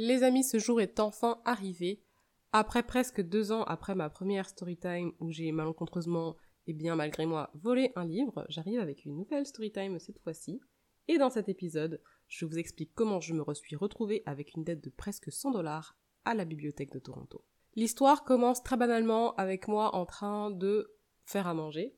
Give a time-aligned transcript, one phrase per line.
[0.00, 2.04] Les amis, ce jour est enfin arrivé.
[2.52, 6.36] Après presque deux ans après ma première storytime où j'ai malencontreusement
[6.68, 10.60] et bien malgré moi volé un livre, j'arrive avec une nouvelle storytime cette fois-ci.
[11.08, 14.84] Et dans cet épisode, je vous explique comment je me suis retrouvée avec une dette
[14.84, 17.44] de presque 100 dollars à la bibliothèque de Toronto.
[17.74, 20.94] L'histoire commence très banalement avec moi en train de
[21.24, 21.96] faire à manger,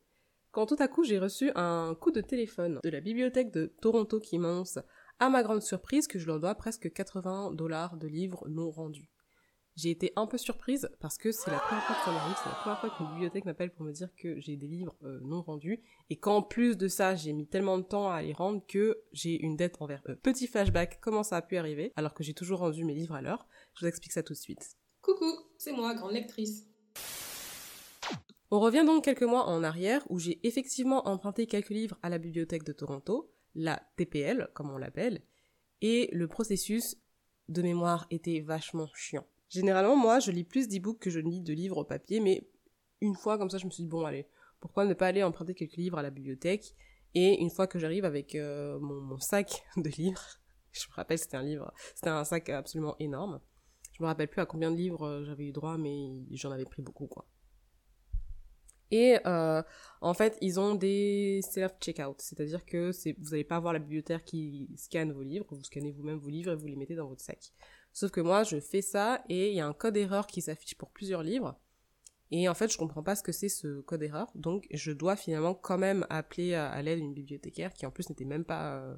[0.53, 4.19] quand tout à coup j'ai reçu un coup de téléphone de la bibliothèque de Toronto
[4.19, 4.79] qui m'annonce
[5.21, 9.11] à ma grande surprise que je leur dois presque 80 dollars de livres non rendus.
[9.77, 12.49] J'ai été un peu surprise parce que c'est la première fois que ça m'arrive, c'est
[12.49, 15.43] la première fois qu'une bibliothèque m'appelle pour me dire que j'ai des livres euh, non
[15.43, 18.99] rendus et qu'en plus de ça j'ai mis tellement de temps à les rendre que
[19.13, 20.17] j'ai une dette envers eux.
[20.17, 23.23] Petit flashback, comment ça a pu arriver alors que j'ai toujours rendu mes livres à
[23.23, 23.47] l'heure?
[23.75, 24.77] Je vous explique ça tout de suite.
[25.03, 26.67] Coucou, c'est moi, grande lectrice.
[28.51, 32.19] On revient donc quelques mois en arrière où j'ai effectivement emprunté quelques livres à la
[32.19, 35.23] bibliothèque de Toronto la TPL, comme on l'appelle,
[35.83, 36.97] et le processus
[37.49, 39.27] de mémoire était vachement chiant.
[39.49, 42.49] Généralement, moi, je lis plus d'e-books que je lis de livres papier, mais
[43.01, 44.27] une fois comme ça, je me suis dit, bon, allez,
[44.61, 46.75] pourquoi ne pas aller emprunter quelques livres à la bibliothèque?
[47.15, 50.23] Et une fois que j'arrive avec euh, mon, sac de livres,
[50.73, 53.41] je me rappelle, c'était un livre, c'était un sac absolument énorme.
[53.93, 56.65] Je me rappelle plus à combien de livres euh, j'avais eu droit, mais j'en avais
[56.65, 57.27] pris beaucoup, quoi.
[58.91, 59.63] Et euh,
[60.01, 64.69] en fait, ils ont des self-checkout, c'est-à-dire que vous n'allez pas avoir la bibliothèque qui
[64.77, 67.53] scanne vos livres, vous scannez vous-même vos livres et vous les mettez dans votre sac.
[67.93, 70.77] Sauf que moi, je fais ça et il y a un code erreur qui s'affiche
[70.77, 71.59] pour plusieurs livres.
[72.33, 75.17] Et en fait, je comprends pas ce que c'est ce code erreur, donc je dois
[75.17, 78.97] finalement quand même appeler à, l'aide une bibliothécaire qui en plus n'était même pas euh,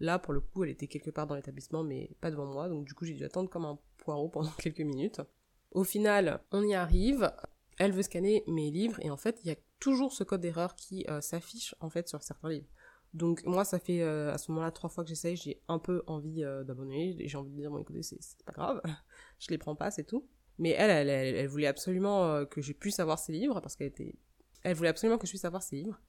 [0.00, 2.84] là pour le coup, elle était quelque part dans l'établissement mais pas devant moi, donc
[2.84, 5.22] du coup j'ai dû attendre comme un poireau pendant quelques minutes.
[5.70, 7.32] Au final, on y arrive
[7.78, 10.76] elle veut scanner mes livres et en fait il y a toujours ce code d'erreur
[10.76, 12.68] qui euh, s'affiche en fait sur certains livres.
[13.12, 16.02] Donc moi ça fait euh, à ce moment-là trois fois que j'essaye, j'ai un peu
[16.06, 18.82] envie euh, d'abonner, j'ai envie de dire bon écoutez c'est pas grave,
[19.38, 20.28] je les prends pas c'est tout.
[20.58, 24.14] Mais elle, elle, elle, voulait absolument que je puisse avoir ses livres parce qu'elle était,
[24.62, 26.00] elle voulait absolument que je puisse avoir ses livres.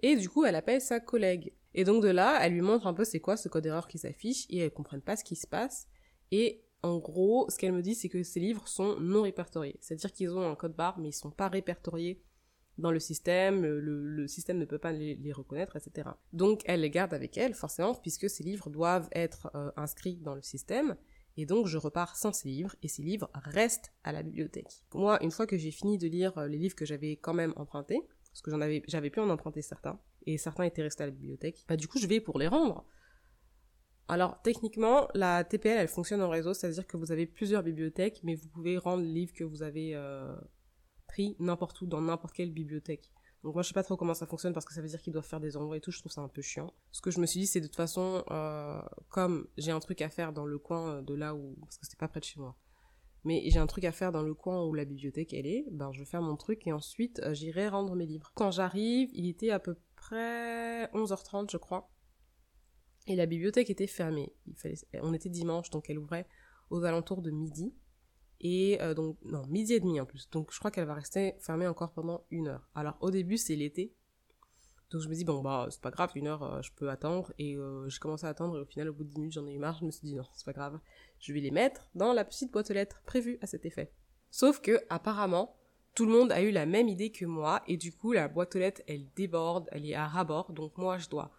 [0.00, 1.54] Et du coup elle appelle sa collègue.
[1.74, 3.98] Et donc de là elle lui montre un peu c'est quoi ce code d'erreur qui
[3.98, 5.88] s'affiche et elle comprennent pas ce qui se passe.
[6.30, 9.76] Et en gros, ce qu'elle me dit, c'est que ces livres sont non répertoriés.
[9.80, 12.22] C'est-à-dire qu'ils ont un code barre, mais ils sont pas répertoriés
[12.78, 16.10] dans le système, le, système ne peut pas les, reconnaître, etc.
[16.32, 20.34] Donc elle les garde avec elle, forcément, puisque ces livres doivent être euh, inscrits dans
[20.34, 20.96] le système,
[21.36, 24.84] et donc je repars sans ces livres, et ces livres restent à la bibliothèque.
[24.94, 27.52] Moi, une fois que j'ai fini de lire euh, les livres que j'avais quand même
[27.56, 28.00] empruntés,
[28.30, 31.64] parce que avais, j'avais pu en emprunter certains, et certains étaient restés à la bibliothèque,
[31.68, 32.86] bah du coup je vais pour les rendre.
[34.08, 38.34] Alors techniquement, la TPL, elle fonctionne en réseau, c'est-à-dire que vous avez plusieurs bibliothèques, mais
[38.34, 40.34] vous pouvez rendre les livres que vous avez euh,
[41.06, 43.10] pris n'importe où, dans n'importe quelle bibliothèque.
[43.44, 45.12] Donc moi je sais pas trop comment ça fonctionne parce que ça veut dire qu'ils
[45.12, 46.72] doivent faire des envois et tout, je trouve ça un peu chiant.
[46.90, 48.80] Ce que je me suis dit c'est de toute façon, euh,
[49.10, 51.98] comme j'ai un truc à faire dans le coin de là où, parce que c'était
[51.98, 52.56] pas près de chez moi,
[53.24, 55.92] mais j'ai un truc à faire dans le coin où la bibliothèque elle est, ben
[55.92, 58.32] je vais faire mon truc et ensuite euh, j'irai rendre mes livres.
[58.34, 61.90] Quand j'arrive, il était à peu près 11h30 je crois.
[63.08, 64.32] Et la bibliothèque était fermée.
[65.02, 66.26] On était dimanche, donc elle ouvrait
[66.70, 67.74] aux alentours de midi.
[68.40, 70.28] Et euh, donc, non, midi et demi en plus.
[70.30, 72.68] Donc je crois qu'elle va rester fermée encore pendant une heure.
[72.74, 73.94] Alors au début, c'est l'été.
[74.90, 77.32] Donc je me dis, bon, bah, c'est pas grave, une heure, euh, je peux attendre.
[77.38, 79.46] Et euh, j'ai commencé à attendre, et au final, au bout de 10 minutes, j'en
[79.46, 79.78] ai eu marre.
[79.80, 80.78] Je me suis dit, non, c'est pas grave.
[81.18, 83.92] Je vais les mettre dans la petite boîte aux lettres prévue à cet effet.
[84.30, 85.56] Sauf que, apparemment,
[85.94, 87.62] tout le monde a eu la même idée que moi.
[87.66, 90.52] Et du coup, la boîte aux lettres, elle déborde, elle est à ras-bord.
[90.52, 91.32] Donc moi, je dois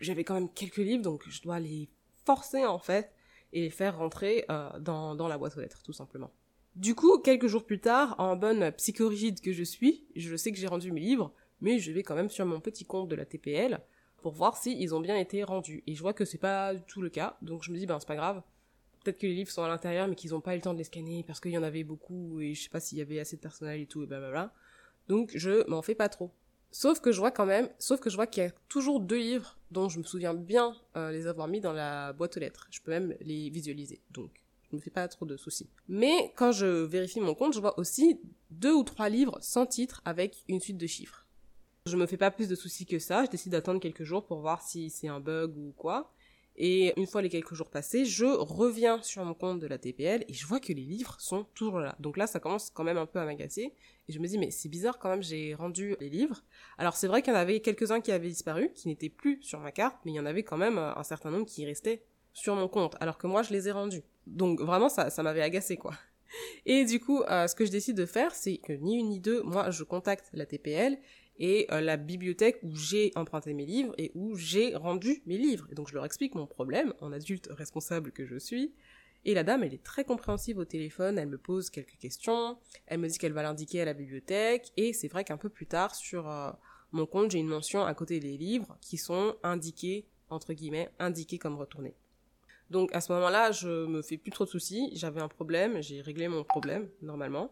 [0.00, 1.88] j'avais quand même quelques livres, donc je dois les
[2.24, 3.12] forcer en fait
[3.52, 6.30] et les faire rentrer euh, dans, dans la boîte aux lettres, tout simplement.
[6.76, 10.58] Du coup, quelques jours plus tard, en bonne psychorigide que je suis, je sais que
[10.58, 13.24] j'ai rendu mes livres, mais je vais quand même sur mon petit compte de la
[13.24, 13.80] TPL
[14.22, 15.84] pour voir si ils ont bien été rendus.
[15.86, 18.00] Et je vois que c'est pas du tout le cas, donc je me dis ben
[18.00, 18.42] c'est pas grave.
[19.04, 20.78] Peut-être que les livres sont à l'intérieur, mais qu'ils n'ont pas eu le temps de
[20.78, 23.20] les scanner parce qu'il y en avait beaucoup et je sais pas s'il y avait
[23.20, 24.52] assez de personnel et tout et blablabla.
[25.08, 26.32] Donc je m'en fais pas trop.
[26.72, 29.18] Sauf que je vois quand même, sauf que je vois qu'il y a toujours deux
[29.18, 32.66] livres dont je me souviens bien euh, les avoir mis dans la boîte aux lettres.
[32.70, 34.30] Je peux même les visualiser, donc
[34.70, 35.68] je me fais pas trop de soucis.
[35.88, 40.00] Mais quand je vérifie mon compte, je vois aussi deux ou trois livres sans titre
[40.04, 41.26] avec une suite de chiffres.
[41.86, 44.40] Je me fais pas plus de soucis que ça, je décide d'attendre quelques jours pour
[44.40, 46.14] voir si c'est un bug ou quoi.
[46.56, 50.24] Et une fois les quelques jours passés, je reviens sur mon compte de la TPL
[50.28, 51.96] et je vois que les livres sont toujours là.
[51.98, 53.72] Donc là, ça commence quand même un peu à m'agacer.
[54.08, 56.44] Et je me dis, mais c'est bizarre quand même, j'ai rendu les livres.
[56.78, 59.58] Alors c'est vrai qu'il y en avait quelques-uns qui avaient disparu, qui n'étaient plus sur
[59.58, 62.04] ma carte, mais il y en avait quand même euh, un certain nombre qui restaient
[62.32, 64.02] sur mon compte, alors que moi, je les ai rendus.
[64.26, 65.94] Donc vraiment, ça, m'avait agacé, quoi.
[66.66, 69.20] Et du coup, euh, ce que je décide de faire, c'est que ni une ni
[69.20, 70.98] deux, moi, je contacte la TPL
[71.38, 75.66] et euh, la bibliothèque où j'ai emprunté mes livres et où j'ai rendu mes livres.
[75.70, 78.72] Et donc je leur explique mon problème en adulte responsable que je suis.
[79.26, 83.00] Et la dame, elle est très compréhensive au téléphone, elle me pose quelques questions, elle
[83.00, 85.94] me dit qu'elle va l'indiquer à la bibliothèque, et c'est vrai qu'un peu plus tard,
[85.94, 86.50] sur euh,
[86.92, 91.38] mon compte, j'ai une mention à côté des livres qui sont indiqués, entre guillemets, indiqués
[91.38, 91.94] comme retournés.
[92.68, 96.02] Donc à ce moment-là, je me fais plus trop de soucis, j'avais un problème, j'ai
[96.02, 97.50] réglé mon problème, normalement.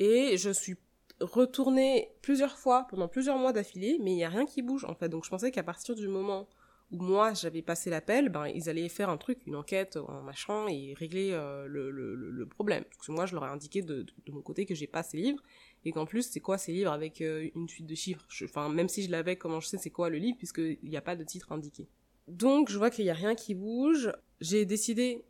[0.00, 0.76] Et je suis
[1.20, 4.94] retournée plusieurs fois, pendant plusieurs mois d'affilée, mais il n'y a rien qui bouge, en
[4.94, 5.08] fait.
[5.08, 6.48] Donc je pensais qu'à partir du moment
[6.90, 10.66] où moi j'avais passé l'appel, ben ils allaient faire un truc, une enquête, un machin,
[10.68, 12.84] et régler euh, le, le, problème.
[12.84, 15.16] Parce que moi je leur ai indiqué de, de, mon côté que j'ai pas ces
[15.16, 15.42] livres,
[15.84, 18.26] et qu'en plus c'est quoi ces livres avec euh, une suite de chiffres?
[18.44, 21.02] Enfin même si je l'avais, comment je sais c'est quoi le livre, puisqu'il n'y a
[21.02, 21.88] pas de titre indiqué.
[22.28, 24.12] Donc je vois qu'il n'y a rien qui bouge.
[24.40, 25.24] J'ai décidé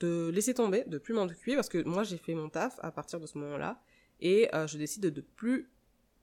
[0.00, 2.90] de laisser tomber, de plus m'en occuper, parce que moi j'ai fait mon taf à
[2.90, 3.80] partir de ce moment-là,
[4.20, 5.70] et euh, je décide de, de plus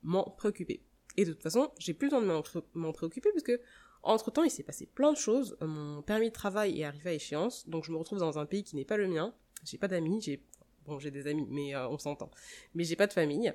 [0.04, 0.84] m'en préoccuper.
[1.18, 3.58] Et de toute façon, j'ai plus besoin de m'en préoccuper, puisque
[4.04, 5.58] entre temps, il s'est passé plein de choses.
[5.62, 8.64] Mon permis de travail est arrivé à échéance, donc je me retrouve dans un pays
[8.64, 9.34] qui n'est pas le mien.
[9.64, 10.44] J'ai pas d'amis, j'ai
[10.86, 12.30] bon, j'ai des amis, mais euh, on s'entend.
[12.76, 13.52] Mais j'ai pas de famille.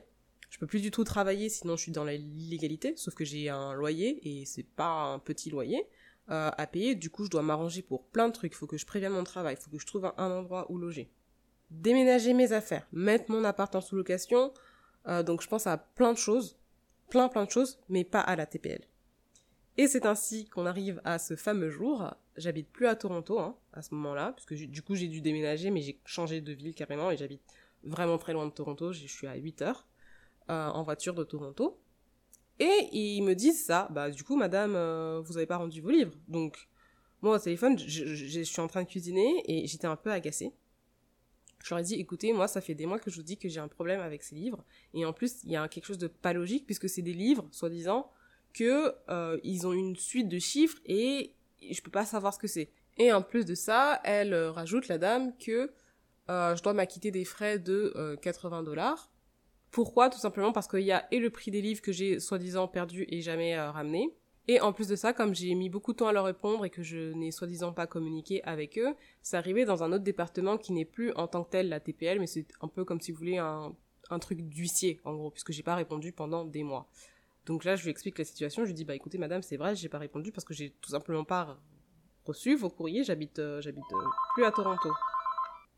[0.51, 2.95] Je peux plus du tout travailler, sinon je suis dans l'illégalité.
[2.97, 5.87] Sauf que j'ai un loyer et c'est pas un petit loyer
[6.31, 6.97] euh, à payer.
[6.97, 8.53] Du coup, je dois m'arranger pour plein de trucs.
[8.53, 10.79] Il faut que je prévienne mon travail, il faut que je trouve un, endroit où
[10.79, 11.13] loger.
[11.71, 14.53] Déménager mes affaires, mettre mon appart en sous-location.
[15.07, 16.59] Euh, donc je pense à plein de choses,
[17.09, 18.85] plein plein de choses, mais pas à la TPL.
[19.77, 22.13] Et c'est ainsi qu'on arrive à ce fameux jour.
[22.37, 25.81] J'habite plus à Toronto hein, à ce moment-là, puisque du coup j'ai dû déménager, mais
[25.81, 27.43] j'ai changé de ville carrément et j'habite
[27.85, 28.93] vraiment très loin de Toronto.
[28.93, 29.87] Je suis à 8 heures
[30.51, 31.81] euh, en voiture de Toronto.
[32.59, 35.91] Et ils me disent ça, bah du coup madame, euh, vous avez pas rendu vos
[35.91, 36.13] livres.
[36.29, 36.69] Donc
[37.23, 40.53] moi au téléphone, je suis en train de cuisiner et j'étais un peu agacée.
[41.63, 43.49] Je leur ai dit, écoutez, moi, ça fait des mois que je vous dis que
[43.49, 44.65] j'ai un problème avec ces livres.
[44.95, 47.47] Et en plus, il y a quelque chose de pas logique, puisque c'est des livres,
[47.51, 48.11] soi-disant,
[48.53, 51.35] que euh, ils ont une suite de chiffres et
[51.71, 52.71] je peux pas savoir ce que c'est.
[52.99, 55.73] Et en plus de ça, elle euh, rajoute la dame que
[56.31, 59.11] euh, je dois m'acquitter des frais de 80 dollars.
[59.71, 60.11] Pourquoi?
[60.11, 63.07] Tout simplement parce qu'il y a et le prix des livres que j'ai soi-disant perdu
[63.09, 64.13] et jamais ramené.
[64.49, 66.71] Et en plus de ça, comme j'ai mis beaucoup de temps à leur répondre et
[66.71, 70.73] que je n'ai soi-disant pas communiqué avec eux, c'est arrivé dans un autre département qui
[70.73, 73.19] n'est plus en tant que tel la TPL, mais c'est un peu comme si vous
[73.19, 73.75] voulez un,
[74.11, 76.89] un truc d'huissier, en gros, puisque j'ai pas répondu pendant des mois.
[77.47, 78.63] Donc là, je lui explique la situation.
[78.65, 80.91] Je lui dis, bah écoutez, madame, c'est vrai, j'ai pas répondu parce que j'ai tout
[80.91, 81.59] simplement pas
[82.25, 83.05] reçu vos courriers.
[83.05, 84.05] J'habite, euh, j'habite euh,
[84.35, 84.91] plus à Toronto.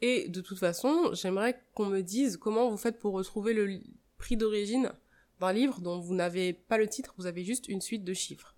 [0.01, 3.81] Et de toute façon, j'aimerais qu'on me dise comment vous faites pour retrouver le
[4.19, 4.93] prix d'origine
[5.43, 8.55] d'un livre dont vous n'avez pas le titre, vous avez juste une suite de chiffres.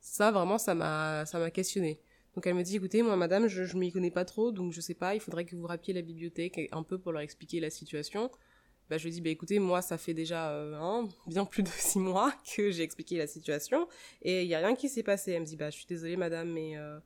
[0.00, 2.00] Ça, vraiment, ça m'a, ça m'a questionné.
[2.34, 4.80] Donc elle me dit, écoutez, moi, madame, je, je m'y connais pas trop, donc je
[4.80, 7.70] sais pas, il faudrait que vous rappeliez la bibliothèque un peu pour leur expliquer la
[7.70, 8.30] situation.
[8.90, 11.98] Bah, je lui dis, bah, écoutez, moi, ça fait déjà euh, bien plus de six
[11.98, 13.88] mois que j'ai expliqué la situation
[14.20, 15.32] et il n'y a rien qui s'est passé.
[15.32, 16.98] Elle me dit, bah, je suis désolée, madame, mais euh,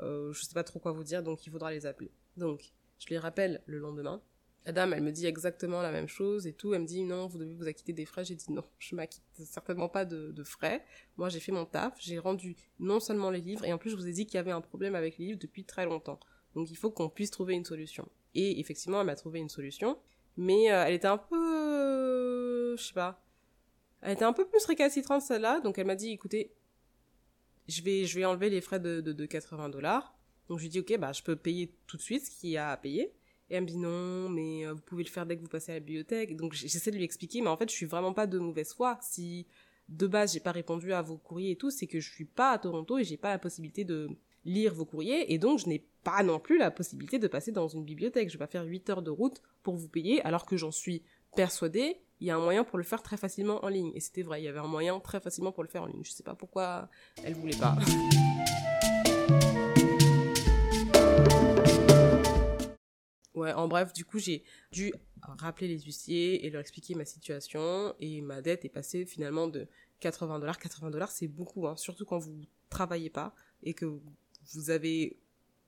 [0.00, 2.10] euh, je sais pas trop quoi vous dire, donc il faudra les appeler.
[2.38, 4.22] Donc, je les rappelle le lendemain.
[4.66, 6.74] La dame, elle me dit exactement la même chose et tout.
[6.74, 8.24] Elle me dit, non, vous devez vous acquitter des frais.
[8.24, 10.84] J'ai dit, non, je m'acquitte certainement pas de, frais.
[11.16, 11.94] Moi, j'ai fait mon taf.
[12.00, 14.38] J'ai rendu non seulement les livres, et en plus, je vous ai dit qu'il y
[14.38, 16.18] avait un problème avec les livres depuis très longtemps.
[16.54, 18.08] Donc, il faut qu'on puisse trouver une solution.
[18.34, 19.96] Et effectivement, elle m'a trouvé une solution
[20.36, 23.22] mais euh, elle était un peu je sais pas
[24.02, 26.52] elle était un peu plus récalcitrante celle-là donc elle m'a dit écoutez
[27.68, 30.16] je vais je vais enlever les frais de, de, 80 dollars
[30.48, 32.56] donc je lui dis ok bah je peux payer tout de suite ce qu'il y
[32.56, 33.12] a à payer
[33.50, 35.72] et elle me dit non mais euh, vous pouvez le faire dès que vous passez
[35.72, 38.26] à la bibliothèque donc j'essaie de lui expliquer mais en fait je suis vraiment pas
[38.26, 39.46] de mauvaise foi si
[39.88, 42.52] de base j'ai pas répondu à vos courriers et tout c'est que je suis pas
[42.52, 44.08] à Toronto et j'ai pas la possibilité de
[44.46, 47.66] lire vos courriers et donc je n'ai pas non plus la possibilité de passer dans
[47.66, 48.28] une bibliothèque.
[48.28, 51.02] Je vais pas faire 8 heures de route pour vous payer alors que j'en suis
[51.34, 53.90] persuadée, il y a un moyen pour le faire très facilement en ligne.
[53.94, 56.04] Et c'était vrai, il y avait un moyen très facilement pour le faire en ligne.
[56.04, 56.88] Je sais pas pourquoi
[57.24, 57.76] elle voulait pas.
[63.36, 67.94] Ouais, en bref, du coup, j'ai dû rappeler les huissiers et leur expliquer ma situation
[68.00, 69.68] et ma dette est passée finalement de
[70.00, 70.58] 80 dollars.
[70.58, 72.40] 80 dollars, c'est beaucoup, hein, surtout quand vous
[72.70, 73.84] travaillez pas et que
[74.54, 75.18] vous avez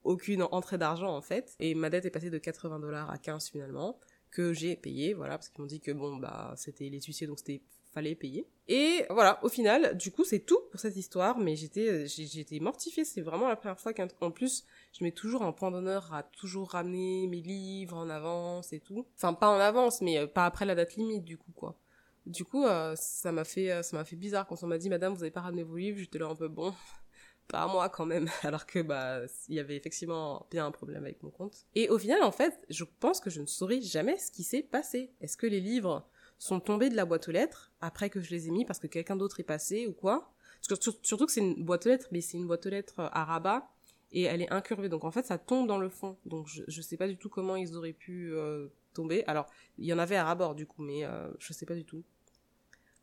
[0.03, 1.55] aucune entrée d'argent en fait.
[1.61, 5.37] Et ma dette est passée de 80 dollars à 15 finalement, que j'ai payé, voilà,
[5.37, 7.61] parce qu'ils m'ont dit que bon, bah, c'était les huissiers, donc c'était
[7.93, 8.47] fallait payer.
[8.71, 13.07] Et voilà, au final, du coup, c'est tout pour cette histoire, mais j'étais, j'étais mortifiée.
[13.07, 16.71] C'est vraiment la première fois qu'en plus, je mets toujours un point d'honneur à toujours
[16.73, 19.07] ramener mes livres en avance et tout.
[19.17, 21.79] Enfin, pas en avance, mais euh, pas après la date limite, du coup, quoi.
[22.27, 24.91] Du coup, euh, ça m'a fait, euh, ça m'a fait bizarre quand on m'a dit,
[24.91, 25.99] madame, vous avez pas ramené vos livres.
[25.99, 26.75] J'étais là un peu bon
[27.49, 31.23] pas moi quand même, alors que bah il y avait effectivement bien un problème avec
[31.23, 31.65] mon compte.
[31.75, 34.63] Et au final, en fait, je pense que je ne saurais jamais ce qui s'est
[34.63, 35.15] passé.
[35.23, 36.07] Est-ce que les livres
[36.39, 38.87] sont tombés de la boîte aux lettres après que je les ai mis parce que
[38.87, 42.37] quelqu'un d'autre est passé ou quoi Surtout que c'est une boîte aux lettres, mais c'est
[42.37, 43.69] une boîte aux lettres à rabat
[44.13, 44.89] et elle est incurvée.
[44.89, 46.17] Donc en fait, ça tombe dans le fond.
[46.27, 49.25] Donc je, je sais pas du tout comment ils auraient pu euh, tomber.
[49.27, 49.47] Alors,
[49.79, 52.03] il y en avait à rabord du coup, mais euh, je sais pas du tout.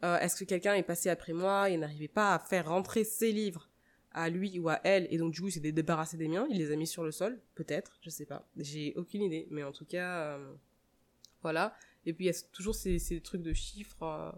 [0.03, 3.31] Euh, Est-ce que quelqu'un est passé après moi et n'arrivait pas à faire rentrer ses
[3.31, 3.69] livres
[4.11, 6.57] à lui ou à elle et donc du coup il s'est débarrassé des miens, il
[6.57, 8.47] les a mis sur le sol, peut-être, je sais pas.
[8.57, 10.53] J'ai aucune idée, mais en tout cas, euh,
[11.41, 11.75] voilà.
[12.05, 14.03] Et puis il y a toujours ces, trucs de chiffres.
[14.03, 14.31] Euh,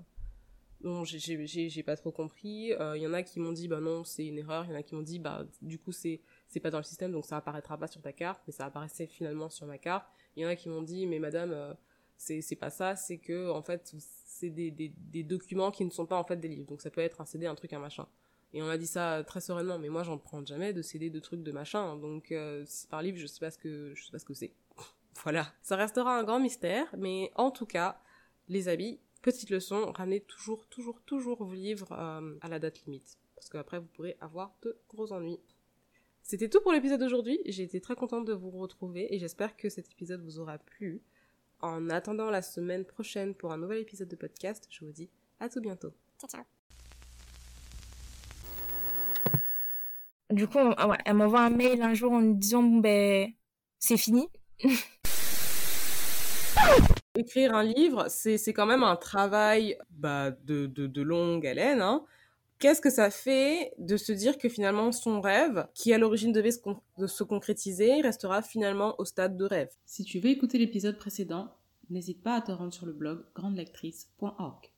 [0.81, 2.74] dont j'ai pas trop compris.
[2.74, 4.65] Euh, Il y en a qui m'ont dit bah non c'est une erreur.
[4.65, 6.21] Il y en a qui m'ont dit bah du coup c'est
[6.62, 9.50] pas dans le système donc ça apparaîtra pas sur ta carte mais ça apparaissait finalement
[9.50, 10.07] sur ma carte.
[10.36, 11.74] Il y en a qui m'ont dit mais madame euh,
[12.17, 13.95] c'est pas ça c'est que en fait
[14.25, 14.93] c'est des,
[15.24, 17.47] documents qui ne sont pas en fait des livres donc ça peut être un CD
[17.47, 18.07] un truc un machin.
[18.53, 21.19] Et on m'a dit ça très sereinement mais moi j'en prends jamais de CD de
[21.19, 22.33] trucs de machin donc
[22.89, 24.53] par livre je sais pas ce que je sais pas ce que c'est.
[25.24, 28.00] Voilà ça restera un grand mystère mais en tout cas
[28.47, 33.17] les habits Petite leçon, ramenez toujours, toujours, toujours vos livres euh, à la date limite.
[33.36, 35.39] Parce qu'après, vous pourrez avoir de gros ennuis.
[36.21, 37.39] C'était tout pour l'épisode d'aujourd'hui.
[37.45, 41.01] J'ai été très contente de vous retrouver et j'espère que cet épisode vous aura plu.
[41.59, 45.09] En attendant la semaine prochaine pour un nouvel épisode de podcast, je vous dis
[45.39, 45.93] à tout bientôt.
[46.19, 46.43] Ciao, ciao.
[50.29, 53.31] Du coup, ouais, elle m'envoie un mail un jour en me disant, bon, ben,
[53.79, 54.27] c'est fini.
[57.15, 61.81] écrire un livre, c'est quand même un travail bah, de, de, longue haleine.
[61.81, 62.03] Hein.
[62.59, 66.51] Qu'est-ce que ça fait de se dire que finalement son rêve, qui à l'origine devait
[66.51, 66.59] se,
[67.07, 69.69] se concrétiser, restera finalement au stade de rêve?
[69.86, 71.53] Si tu veux écouter l'épisode précédent,
[71.89, 74.71] n'hésite pas à te rendre sur le blog grandelectrice.org.